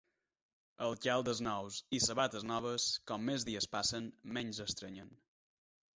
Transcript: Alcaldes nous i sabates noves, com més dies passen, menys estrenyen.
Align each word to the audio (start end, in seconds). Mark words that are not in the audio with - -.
Alcaldes 0.85 1.41
nous 1.47 1.77
i 1.99 1.99
sabates 2.07 2.47
noves, 2.53 2.87
com 3.11 3.29
més 3.31 3.45
dies 3.51 3.69
passen, 3.77 4.09
menys 4.39 4.63
estrenyen. 4.67 5.17